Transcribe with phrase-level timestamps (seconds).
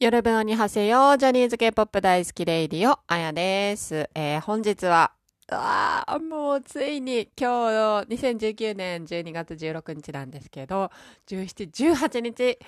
[0.00, 4.08] 여러분 안녕하세요、ジャニーズ K-POP 大好き Radio、あやです。
[4.14, 5.12] えー、本日は、
[5.50, 10.90] あーもうついに今日の2019年12月16日なんですけど、
[11.26, 12.58] 17、18日、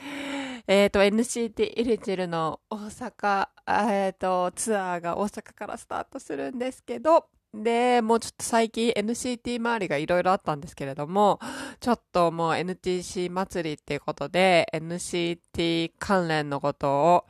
[0.66, 11.39] えっ、と、NCT イリチルの大阪、えっ、と、ツアーが大阪からスタートするんですけど、で、もうちょっと最近 NCT 周りがいろいろあったんですけれども、
[11.80, 17.27] ちょっともう NCT 祭りっていうことで、NCT 関連のことを、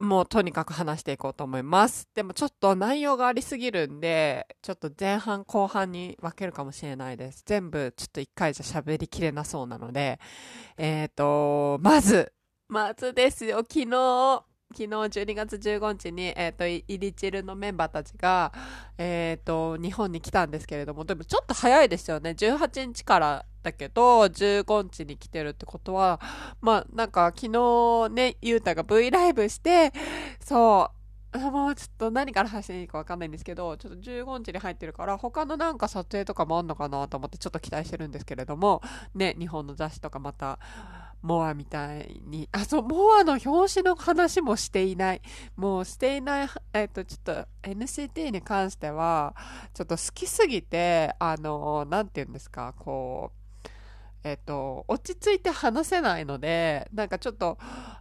[0.00, 2.08] もうとにかく話していこうと思います。
[2.14, 7.42] でもちょっと内容がありすぎるんで、ちょっと前半後半に分けるかもしれないです。
[7.46, 10.18] 全部ちょっと一回じゃ喋りきれなそうなので、
[10.76, 12.32] えっ、と、まず、
[12.68, 14.44] まずですよ、昨日、
[14.76, 18.52] 昨日12月15日に、えっ、と、イリチルのメンバーたちが、
[18.98, 22.30] えっ、と、日本に来たんですけれども、でもちょっと早いですよね。
[22.30, 26.20] 18日からだけど、15日に来てるってことは、
[26.60, 29.92] まあ、なんか昨日ね、ゆうたが V ライブして、
[30.40, 31.04] そう、
[31.38, 38.82] もうちょっと何から話していいかわかんないんですけど、ちょっと15日に入ってるから、他のなんか撮影とかもあんのかなと思ってちょっと期待してるんですけれども、
[39.14, 40.58] ね、日本の雑誌とかまた、
[41.24, 45.22] モアみたいに、あ、そう、モアの表紙の話もしていない。
[45.56, 49.34] もうしていない、えっと、ちょっと NCT に関しては、
[49.72, 53.43] ちょっと好きすぎて、あの、なんて言うんですか、こう、
[54.24, 57.58] えっと、落ち着いて話せないので、なんかちょっと、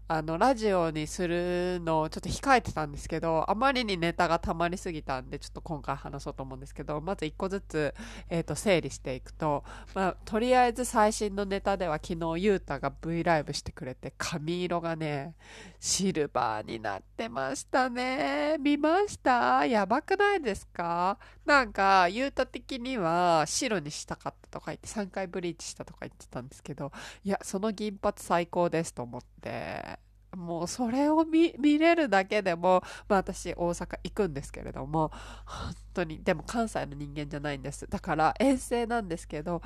[0.08, 7.94] あの、ラジオにするのをちょっと控えてたんですけど、あまりにネタが溜まりすぎたんで、ちょっと今回話そうと思うんですけど、まず一個ずつ、
[8.30, 15.36] えっと、整理していくと、まあ、とりあえず最新のネタでは昨日、ゆうたが V ライブしてくれて、髪色がね、
[15.80, 18.58] シルバーになってましたね。
[18.60, 19.66] 見ました？
[19.66, 21.18] やばくないですか？
[21.46, 26.92] なんか、ゆうた的には白にしたかったとか言って、3回ブリーチしたとか言って言ってたんですけど、
[27.24, 30.00] いや、その銀髪最高ですと思って、
[30.36, 35.12] もうそれを見見れるだけでも、まあ私大阪行くんですけれども、
[35.46, 37.88] 本当に、でも関西の人間じゃないんです。
[37.88, 39.62] だから遠征なんですけど、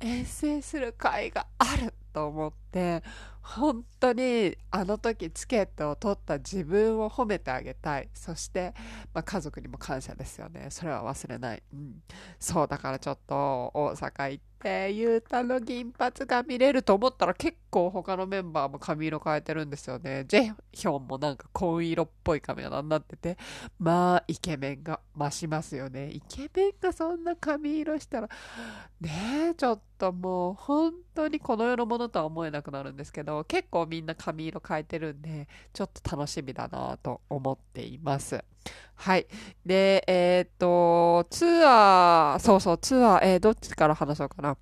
[0.00, 3.02] 遠征する会があると思って、
[3.42, 8.08] 本当にあの時チケットを取った自分を褒めてあげたい。
[8.14, 8.72] そして、
[9.12, 10.68] まあ、家族にも感謝ですよね。
[10.70, 11.62] それは忘れない。
[11.72, 12.02] うん。
[12.38, 13.34] そう、だからちょっと
[13.74, 20.24] 大阪行って、ゆうたの銀髪が見れると思ったら結構他のメンバーも髪色変えてるんですよね。
[20.28, 23.36] ジェヒョンもなんか紺色っぽい髪型になってて、
[23.80, 26.10] まあイケメンが増しますよね。
[26.10, 28.28] イケメンがそんな髪色したら、
[29.00, 29.10] ね
[29.50, 38.42] え、ちょっともう本当にこの世のものとは思えなくなるんですけど、結構みんな髪色変えてるんで、ちょっと楽しみだなと思っています。
[38.94, 39.26] はい。
[39.66, 44.56] で、えっと、ツアー、そうそう、ツアー、えーどっちから話そうかな。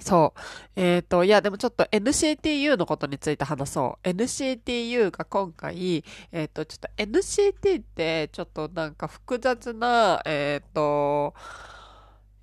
[0.00, 0.40] そう。
[0.80, 4.08] えっと、いや、でもちょっと NCTU のことについて話そう。
[4.08, 11.34] NCTU が今回、えっと、ちょっと NCT って、ちょっとなんか複雑な、えっと、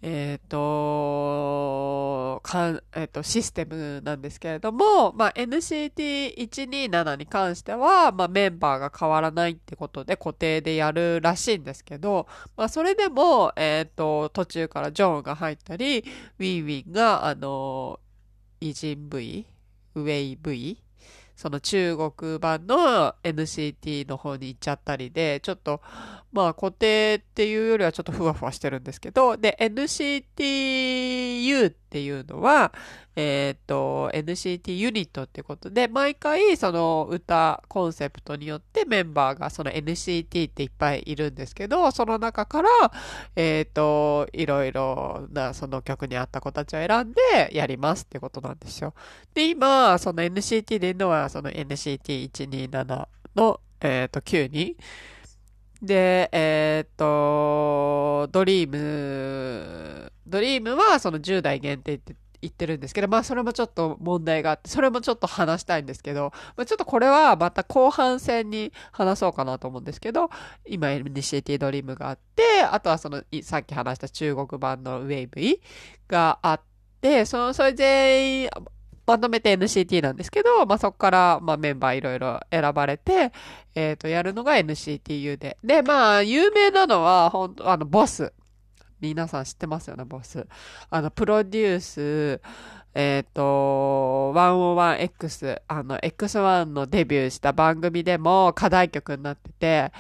[0.02, 0.58] えっと、
[2.56, 16.06] かん、えっと、システムなんですけれども、まあ、NCT127 に関しては、まあ、メンバーが変わらないってことで固定でやるらしいんですけど、まあ、それでも、えっと、途中からジョンが入ったり、
[16.40, 18.00] ウィンウィンが、あの、
[18.62, 19.46] イジン V?
[19.96, 20.82] ウェイ V?
[21.36, 25.82] その中国版の NCT の方に行っちゃったりで、ちょっと、
[26.32, 32.74] まあ固定っていうよりはちょっとふわふわしてるんですけど、で、NCTU ってっていうのは、
[33.16, 42.70] えっと、NCT ユニットってことで、毎回その歌、コンセプトによってメンバーがその NCT っていっぱいいるんですけど、その中から、
[43.38, 48.94] えっと、いろいろなその曲に合った子たちを選んでやりますってことなんですよ。
[49.34, 53.08] で、今、その NCT でいるのは、その NCT127
[53.38, 54.76] の、えっと、9人。
[55.82, 62.16] で、えっと、ドリーム、ドリームはその10代限定って
[62.46, 70.30] 言ってるんですけど、まあそれもちょっと問題があって、それもちょっと話したいんですけど、まあ、ちょっとこれはまた後半戦に話そうかなと思うんですけど、
[70.68, 75.62] 今 NCT ドリームがあって、あとはその、さっき話した中国版のウェイブイ
[76.08, 76.62] があっ
[77.02, 78.50] て、その、それ全員、
[79.08, 83.32] まとめて NCT なんですけど、まあ、そこから、まあ、メンバーいろいろ選ばれて、
[83.76, 85.58] えっ、と、やるのが NCTU で。
[85.64, 88.34] で、まあ、有名なのは、ほんと、あの、ボス。
[89.06, 90.46] 皆さん知ってますよね、ボス。
[90.90, 92.42] あの、プロデュース、
[92.94, 99.92] えっ、と、101X、あの、X1 のデビューした番組でも課題曲になってて、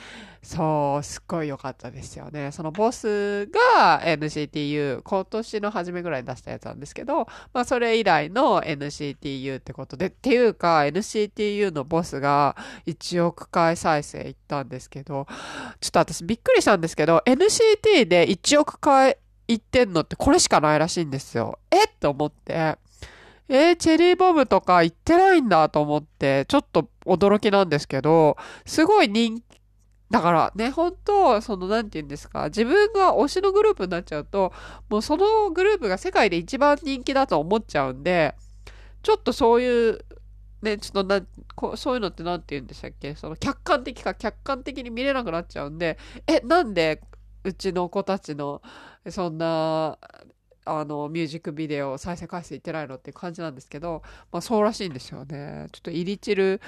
[0.45, 2.51] そう、すっごい良かったですよね。
[2.51, 3.47] そのボス
[3.77, 12.55] が NCTU、今年の初めぐらいに出したやつなんですけど、まあそれ以来の NCTU ってことで、っていうか NCTU のボスが
[12.85, 15.25] 1億回再生いったんですけど、
[15.79, 19.17] ちょっと私びっくりしたんですけど、NCT で1億回
[19.47, 21.57] いってんのってこれしかないらしいんですよ。
[21.71, 22.77] えって思って。
[23.47, 29.43] えー、チェリーボムとか行ってないんだと思って、ちょっと驚きなんですけど、すごい人、
[30.09, 34.53] だからね、本当その、なんて言うんですか、自分が推しのグループになっちゃうと、
[34.89, 38.35] もうそのグループが世界で一番人気だと思っちゃうんで、
[39.01, 40.05] ちょっとそういう、
[40.61, 41.21] ね、ちょっとな、
[41.55, 45.97] こそういうのって何て言うんでしたっけその客観的か客観的に見れなくなっちゃうんで、
[46.27, 47.01] え、なんで
[47.43, 48.61] うちの子たちの、
[49.09, 49.97] そんな、
[50.65, 55.67] あの、ミュージックビデオ再生回数いってないのっていう感じなんですけど、まあそうらしいんですよね。
[55.71, 56.59] ちょっとイリチル、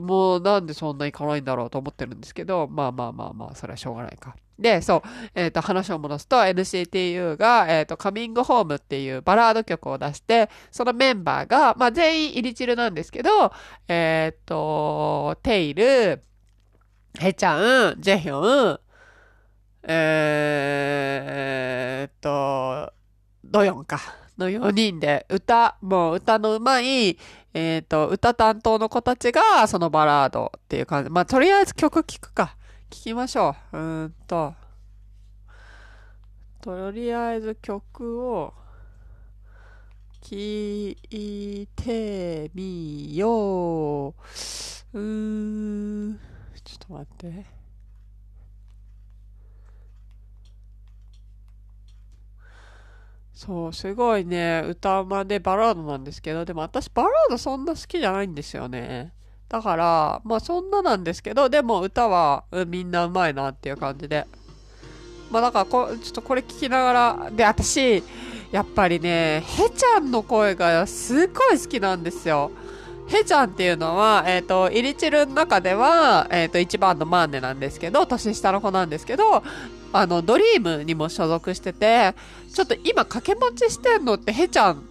[0.00, 4.36] もうなんでそんないかないんだろうと思ってるんですけど、まあまあまあまあ、それはしょうがないか。
[4.58, 13.52] で、そう、えっ、ー、と、話を戻すと、NCTU が、えっ、ー、と、カミングホームっていうバラード曲を出して、そのメンバーが、まあ全員イリチルなんですけど、
[13.88, 16.22] えっ、ー、と、テイル、
[17.18, 18.80] ヘちゃん、ジェヒョン、
[19.88, 22.92] えー、っと、
[23.44, 24.00] ドヨンか。
[24.38, 27.18] の4人で歌、もう歌の上手い、
[27.58, 31.10] えっ、と、歌担当の子たちがそのバラードっていう感じ。
[31.10, 32.54] まあ、とりあえず曲聴くか。
[32.90, 33.78] 聴きましょう。
[33.78, 34.52] うんと。
[36.60, 38.52] とりあえず曲を
[40.20, 44.12] 聴いてみよう。
[44.92, 46.20] うーん。
[46.62, 47.55] ちょっと待って。
[53.36, 59.12] そう、すごいね、歌うまでバラードなんですけど、でも私バラードそんな好きじゃないんですよね。
[59.50, 64.26] だから、まあそんななんですけど、でも歌は、うん、みんなうまいなっていう感じで。
[65.30, 68.02] まあだからこ、ちょっとこれ聞きながら、で、私、
[68.52, 72.50] やっぱりね、へちゃんの声がすごい好きなんですよ。
[73.08, 79.44] へちゃんっていうのは、えっ、ー、と、イリチルの中では、えっ、ー、と、一番のマーネなんですけど、年下の子なんですけど、
[79.96, 82.14] あの、ドリームにも所属してて、
[82.52, 84.82] ちょっと今掛け持ちしてんのってヘちゃん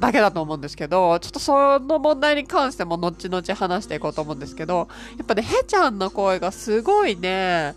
[0.00, 7.74] だけだと思うんですけど、ちょっとその問題に関しても後々話していこうと思うんですけど、やっぱね、ヘちゃんの声がすごいね、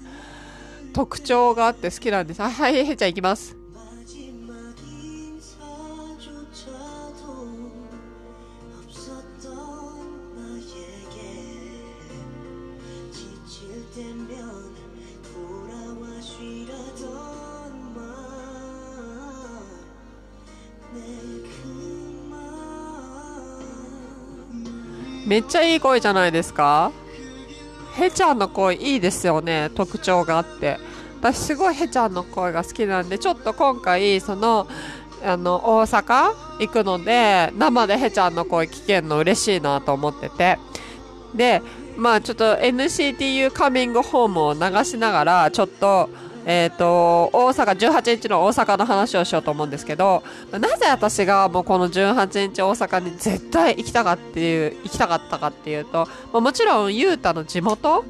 [0.93, 2.41] 特徴があって好きなんです。
[2.41, 3.60] はい、ヘちゃん行きます。
[25.31, 26.91] めっちゃいい声じゃないですか。
[27.97, 29.71] へちゃんの声いいですよね。
[29.73, 30.77] 特徴があって。
[31.21, 34.67] 私すごいへちゃんの声が好きなんでちょっと今回その
[35.23, 40.59] あの大阪行くので生でへちゃんの声聞けるの嬉しいなと思ってて。
[41.33, 41.61] で
[41.95, 46.09] まあちょっと NCTU カミングホームを流しながらちょっと
[46.45, 58.03] え、ー、と、大阪、18日の大阪の話をしようと思うんですけど、なぜ私がもうこの18日大阪に絶対行きたかっていう、行きたかったかっていうと、もちろん、ゆうたの地元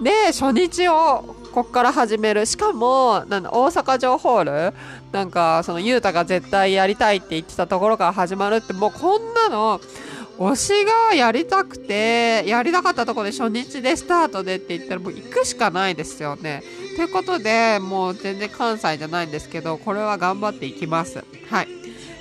[0.00, 2.46] で初日をこっから始める。
[2.46, 4.74] しかも、なん大阪城ホール
[5.12, 9.80] なんか、そのゆうたが絶対やりたいって言ってたところから始まるって、もうこんなの、
[10.38, 16.62] 推しがやりたくて、やりたかったとこで初日でスタートでって言ったらもう行くしかないですよね。
[16.96, 21.24] ということで、もう全然関西じゃないんですけど、これは頑張っていきます。
[21.48, 21.68] はい。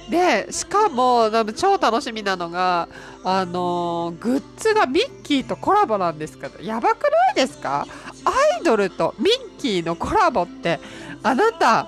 [0.10, 2.90] で、しかも、超楽しみなのが、
[3.24, 7.88] あのー、グッズがミッキーとコラボなんですけど、やばくないですか？
[8.26, 10.80] アイドルとミッキーのコラボって、
[11.24, 11.88] あなた、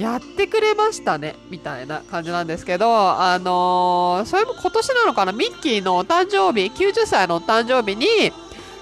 [0.00, 8.32] やってくれましたね、みたいな感じなんですけど、あのー、それも今年なのかな、ミッキーのお誕生日、90歳のお誕生日に、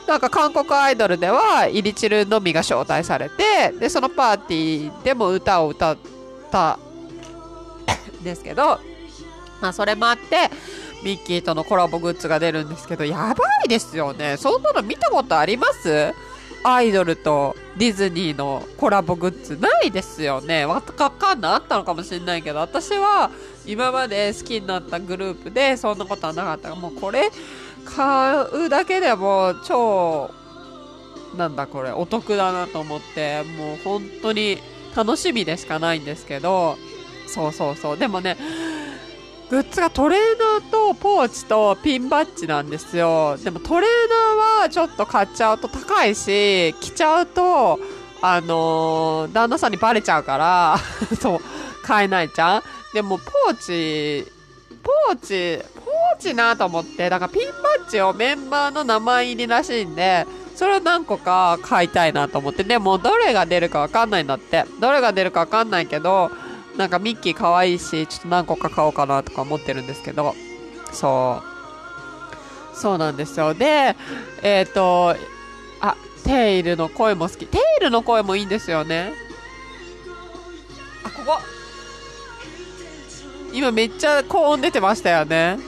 [0.06, 5.98] なんか韓国アイドルでは、イリチルのみが招待されて、で、そのパーティーでも歌を歌っ
[6.52, 6.78] た
[8.20, 8.78] んですけど、
[9.60, 10.48] まあ、それもあって、
[11.02, 14.36] ミッキーとのコラボグッズが出るんですけど、やばいですよね。
[14.36, 16.14] そんなの見たことあります？
[16.64, 20.66] アイドルとディズニーのコラボグッズないですよね。
[20.66, 21.52] わかんない。
[21.52, 23.30] あったのかもしれないけど、私は
[23.66, 27.30] 今まで好きになったグループでそんなことはなかったもうこれ、
[27.84, 30.30] 買うだけでも超、
[31.36, 34.58] なんだこれ、お得だなと思って、もう本当に
[34.96, 36.76] 楽しみでしかないんですけど、
[37.26, 37.98] そうそうそう。
[37.98, 38.36] でもね、
[39.50, 40.20] グッズがトレー
[40.60, 43.38] ナーとポーチとピンバッジなんですよ。
[43.42, 43.90] でもトレー
[44.36, 47.78] ナーはちょっと買っちゃうと高いし、着ちゃうと、
[48.20, 50.76] あのー、旦那さんにバレちゃうから、
[51.18, 51.40] そう、
[51.82, 52.62] 買えないじゃん。
[52.92, 54.30] でもポーチ、
[54.82, 60.26] ポーチ、ポーチなと思って、だからピンバッジをメンバーの名前入りらしいんで、
[60.56, 64.66] それを何個か買いたいなと思って、でもどれが出るかわかんないんだって。
[64.78, 66.30] どれが出るかわかんないけど、
[66.78, 70.36] なんかミッキー可愛いし、ちょっと何個か買おうかなとか思ってるんですけど、
[70.92, 71.42] そ
[72.72, 72.76] う。
[72.76, 73.52] そうなんですよ。
[73.52, 73.96] で、
[74.42, 75.16] えっ、ー、と、
[75.80, 77.46] あ、テイルの声も好き。
[77.46, 79.12] テイルの声もいいんですよね。
[81.02, 81.40] あ、ここ。
[83.52, 85.58] 今めっちゃ高音出てましたよね。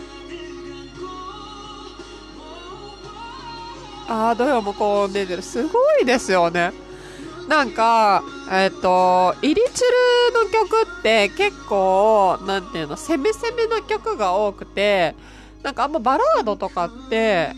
[4.06, 5.42] あー、どれも高音出てる。
[5.42, 6.72] すごいですよね。
[7.50, 9.82] なんか、えっ、ー、と、イリチ
[10.32, 15.16] ルの曲って結構、なんていうの、攻め攻めの曲が多くて、
[15.64, 17.50] なんかあんまバラードとかって、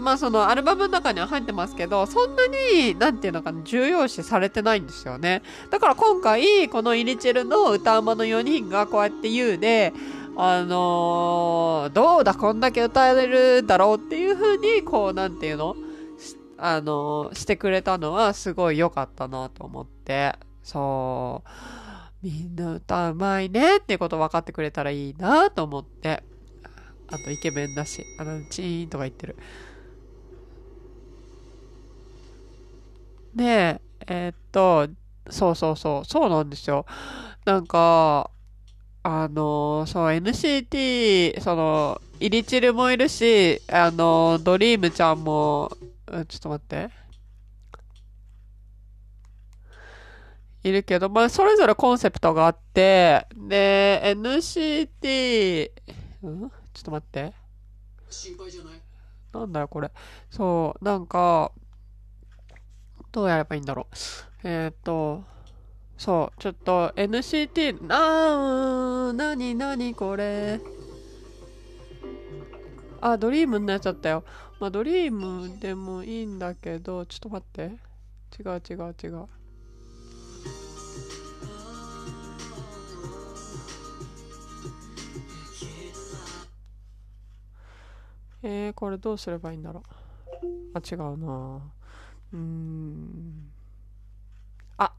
[0.00, 5.42] まあそのアルバムの中には入ってますけど、そんなに、なんていうのかな、重要視されてないんですよね。
[5.68, 9.92] だから今回、このイリチルの歌うまの4人がこうやって言うで、
[10.38, 15.76] あのー、どうだ、こんだけ歌えるだろうっていう風に、こう、なんていうの
[16.56, 21.48] あの、してくれたのはすごい良かったなと思って、そう、
[22.22, 26.22] みんな歌うまいねってこと分かってくれたらいいなと思って、
[27.08, 29.36] あとイケメンだし、あの、チーンとか言ってる。
[33.34, 34.88] で、えー、っと、
[35.30, 36.86] そうそうそう、そうなんですよ。
[37.44, 38.30] なんか、
[39.02, 45.70] あの、そう、NCT、その、イリチルもいるし、あの、ドリームちゃんも、
[46.06, 46.90] うん、ちょっと待って。
[50.64, 55.70] いるけど、まあ、それぞれコンセプトがあって、で、NCT、
[56.22, 56.50] うん？
[56.72, 57.34] ちょっと待って。
[58.08, 58.80] 心配じゃない？
[59.34, 59.90] なんだよ、これ。
[60.30, 61.52] そう、なんか、
[63.12, 63.94] どうやればいいんだろう。
[64.48, 65.24] えっ、ー、と、
[65.98, 70.60] そう、ちょっと NCT、なー、なになにこれ。
[73.02, 74.24] あ、ドリームになっちゃったよ。
[74.64, 77.64] まあ、ドリームでもいいんだけど、ちょっと待って。
[78.40, 79.28] 違う違う違う。
[88.42, 89.82] えー、これどうすればいいんだろ
[90.42, 90.44] う。
[90.72, 91.60] あ、違うな
[92.32, 93.50] うん。
[94.78, 94.94] あ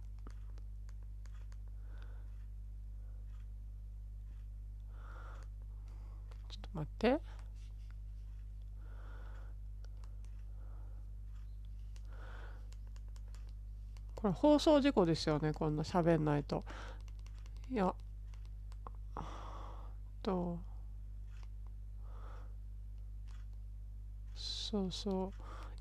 [6.49, 7.34] ちょっと待って。
[14.25, 16.63] これ放送事故ですよね、こんな喋んないと。
[17.71, 17.93] いや、
[20.23, 20.57] と、
[24.35, 25.31] そうそ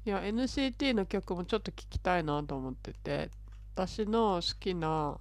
[0.05, 0.09] う。
[0.09, 3.31] いや NCT の曲もちょっと聴きたいなと思ってて
[3.75, 5.17] 私の好きな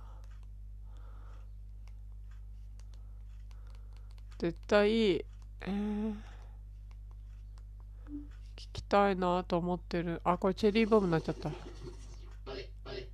[4.38, 6.12] 絶対えー、
[8.58, 11.50] 聞きたいなと思ってるあこれチェリーボムになっちゃった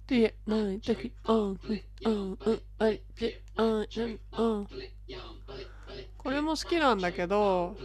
[0.09, 1.59] でない時うん
[2.03, 4.67] うんうんあいでうんうん
[6.17, 7.77] これも好きなんだけど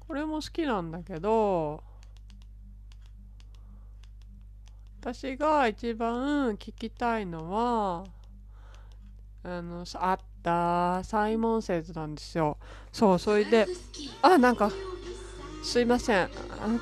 [0.00, 1.82] これも好きなんだけど
[5.00, 8.04] 私が一番聞きたいのは
[9.42, 12.58] あのあったサイモンセーズなんですよ
[12.92, 13.66] そうそれで
[14.22, 14.70] あなんか
[15.62, 16.28] すいませんあ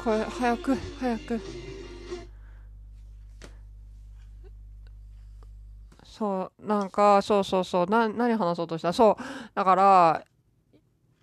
[0.03, 1.41] これ早く早く
[6.05, 8.93] そうなんかそうそうそうな何話そうとした？
[8.93, 9.23] そう
[9.55, 10.25] だから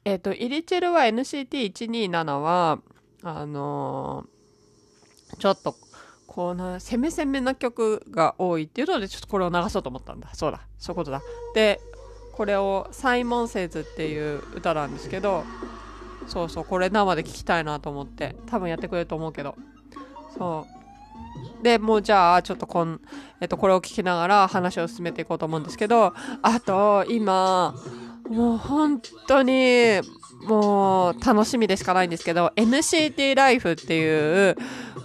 [0.07, 2.79] えっ、ー、と、イリチェルは NCT127 は、
[3.23, 5.75] あのー、ちょっと、
[6.27, 10.33] こうな、攻め攻めな曲が多いっていうので、ちょっとこれを流そうと思ったんだ。
[10.33, 11.21] そうだ、そういうことだ。
[11.53, 11.81] で、
[12.37, 15.43] これを、サイモンセイズっていう歌なんですけど、
[16.27, 19.55] そうそう、これ生で聴きたいなと思って、多分やってくれると思うけど、
[20.37, 20.67] そ
[21.61, 21.63] う。
[21.63, 23.01] で、もうじゃあ、ちょっとこん、
[23.41, 26.13] えっと、これを聞きながら話を進めていこうと思うんですけど、
[26.43, 27.73] あと、今、
[28.29, 29.99] もう本当に、
[30.45, 34.55] もう楽しみでしかないんですけど、NCT ライフっていう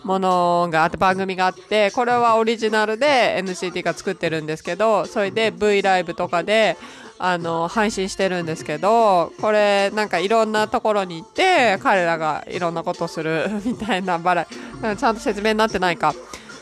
[0.05, 6.77] ものがあって、番組があって、これはオリジナルで NCT が作ってるんですけど、それで V ライブとかで、
[7.25, 14.47] あの、配信してるんですけど、これなんかいろんなところに行って、彼らがいろんなことするみたいなバラ、
[14.99, 16.17] ちゃんと説明になってないか。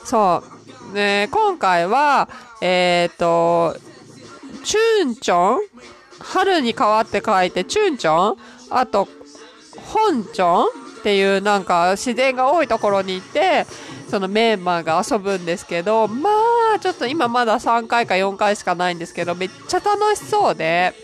[0.04, 0.42] そ
[0.92, 0.94] う。
[0.94, 2.28] ね、今回は、
[2.60, 3.74] えっ、ー、と、
[4.62, 5.60] チュンチョン？
[6.18, 8.36] 春に変わって書いてチュンチョン？
[8.68, 9.08] あと、
[9.86, 10.66] ホンチョン？
[11.00, 13.66] っていうなんか自然が多いところに行って、
[14.10, 16.32] そのメンバーが遊ぶんですけど、まあ、
[16.78, 20.94] ちょっと今まだ3回か4回しかないんですけど、めっちゃ楽しそうで、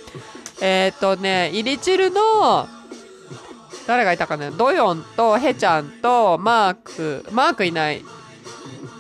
[0.61, 2.69] えっ、とね、イリチルの、
[3.87, 4.51] 誰がいたかな？
[4.51, 8.05] ドヨンとヘちゃんとマーク、マークいない。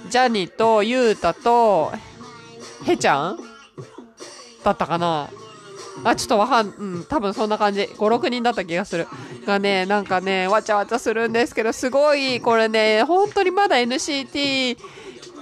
[0.09, 1.93] ジャニとユータと
[2.85, 3.39] ヘちゃん
[4.63, 5.29] だったかな？
[6.05, 7.81] あ、ちょっとわかん、うん、多分そんな感じ。
[7.81, 9.09] 5、6人だった気がする。
[9.47, 14.77] がね、なんかね、わちゃわちゃするんですけど、すごい、これね、本当にまだ NCT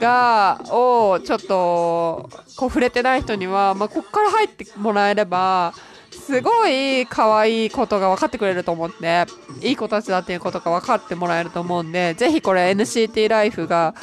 [0.01, 5.75] が、を、ちょっと、こう触れてない人には、まあ、こっから入ってもらえれば、
[6.15, 9.27] すごい可愛いことが分かってくれると思って、
[9.61, 13.95] いい子たちだっていうことが分かってもらえると思うんで、ぜひこれ NCT ライフが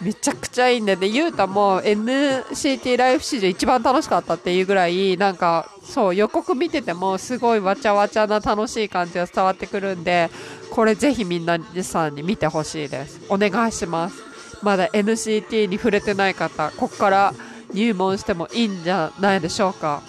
[0.00, 10.30] めちゃくちゃいいんで、で、ゆうたも NCT ライフ史上一番楽しかったっていうぐらい、なんか、そう、予告見ててもすごいわちゃわちゃな楽しい感じが伝わってくるんで、
[10.70, 13.20] これぜひみんなさんに見てほしいです。
[13.28, 14.25] お願いします。
[14.62, 17.34] まだ NCT に触れてない方、こっから
[17.72, 20.02] 入門してもいいんじゃないでしょうか。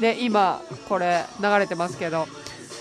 [0.00, 2.26] で、今、これ流れてますけど、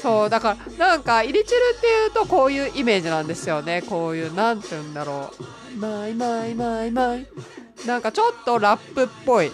[0.02, 3.84] そう、だから、なんか、イリチルっていうとこういうイメージなんですよね。
[3.84, 5.32] こういう、なんて言うんだろ
[5.76, 5.78] う。
[5.78, 7.28] マイマイマイマイ。
[7.86, 9.52] なんかちょっとラップっぽい。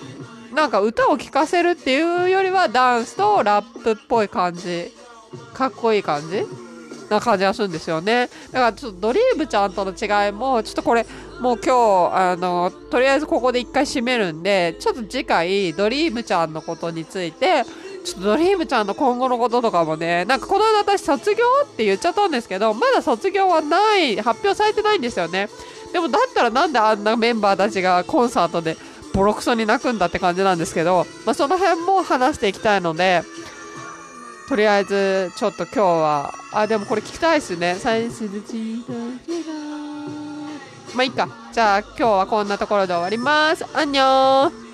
[0.54, 4.94] なんか歌を聴かせるっていうよりはダンスとラップっぽい感じ。
[5.54, 6.46] かっこいい感じ
[7.10, 8.30] な感じがするんですよね。
[8.52, 11.06] だからちょっとドリームちゃんとの違いも、ちょっとこれ、
[11.39, 17.63] もう今日、あの、とりあえずここで一回締めるんで、ちょっと次回、ドリームちゃんのことについて、
[18.03, 25.50] ちょっとドリームちゃんの今後のこととかもね、なんかこの間私卒業って言っちゃったんですけど、まだ卒業はない、発表されてないんですよね。
[25.94, 28.75] でもだったらなんであんなメンバーたちがコンサートで
[29.13, 33.24] ボロクソに泣くんだって感じなんですけど、まあ、その辺も話していきたいので、
[34.48, 37.77] とりあえずちょっと今日は、あ、でもこれ聞きたいですね。
[37.79, 38.39] 最初で
[40.98, 41.30] まあいいか。
[41.54, 43.63] じゃあ今日はこんなところで終わります。
[43.72, 44.67] あんにょー